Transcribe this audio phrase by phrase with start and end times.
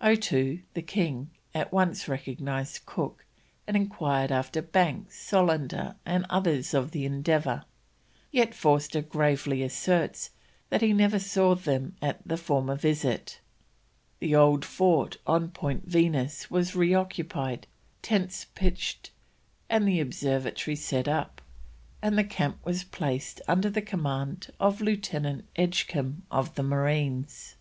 [0.00, 3.26] Otoo, the king, at once recognised Cook,
[3.66, 7.66] and enquired after Banks, Solander, and others of the Endeavour;
[8.30, 10.30] yet Forster gravely asserts
[10.70, 13.38] that he never saw them at the former visit.
[14.18, 17.66] The old fort on Point Venus was reoccupied,
[18.00, 19.10] tents pitched,
[19.68, 21.42] and the observatory set up,
[22.00, 27.56] and the camp was placed under the command of Lieutenant Edgecombe of the Marines.